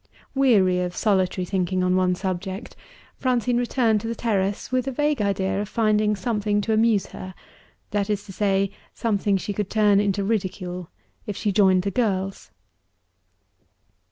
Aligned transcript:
Weary 0.33 0.79
of 0.81 0.95
solitary 0.95 1.45
thinking 1.45 1.83
on 1.83 1.95
one 1.95 2.15
subject, 2.15 2.75
Francine 3.17 3.59
returned 3.59 4.01
to 4.01 4.07
the 4.07 4.15
terrace 4.15 4.71
with 4.71 4.87
a 4.87 4.91
vague 4.91 5.21
idea 5.21 5.61
of 5.61 5.69
finding 5.69 6.15
something 6.15 6.59
to 6.61 6.73
amuse 6.73 7.05
her 7.05 7.35
that 7.91 8.09
is 8.09 8.25
to 8.25 8.33
say, 8.33 8.71
something 8.95 9.37
she 9.37 9.53
could 9.53 9.69
turn 9.69 9.99
into 9.99 10.23
ridicule 10.23 10.89
if 11.27 11.37
she 11.37 11.51
joined 11.51 11.83
the 11.83 11.91
girls. 11.91 12.49